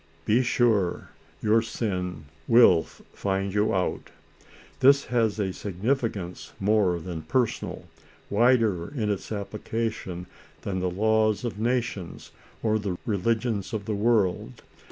[0.25, 1.09] "Be sure
[1.43, 4.09] your sin will find you out;"
[4.79, 7.85] this has a significance, more than personal,
[8.27, 10.25] wider in its application
[10.63, 12.31] than the laws of nations,
[12.63, 14.63] or the religions of the world.